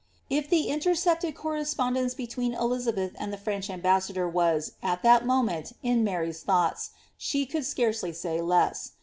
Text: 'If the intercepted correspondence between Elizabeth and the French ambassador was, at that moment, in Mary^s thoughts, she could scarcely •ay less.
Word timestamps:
'If 0.31 0.49
the 0.49 0.63
intercepted 0.69 1.35
correspondence 1.35 2.15
between 2.15 2.55
Elizabeth 2.55 3.11
and 3.19 3.31
the 3.31 3.37
French 3.37 3.69
ambassador 3.69 4.27
was, 4.27 4.71
at 4.81 5.03
that 5.03 5.27
moment, 5.27 5.73
in 5.83 6.03
Mary^s 6.03 6.41
thoughts, 6.41 6.89
she 7.19 7.45
could 7.45 7.65
scarcely 7.67 8.11
•ay 8.11 8.43
less. 8.43 8.93